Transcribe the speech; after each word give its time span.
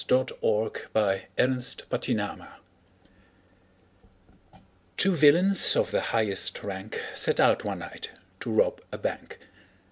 Ambrose 0.09 0.77
Bierce 0.95 1.21
Business 1.35 2.55
TWO 4.97 5.11
villains 5.15 5.75
of 5.75 5.91
the 5.91 6.01
highest 6.01 6.63
rank 6.63 6.99
Set 7.13 7.39
out 7.39 7.63
one 7.63 7.77
night 7.77 8.09
to 8.39 8.49
rob 8.51 8.81
a 8.91 8.97
bank. 8.97 9.37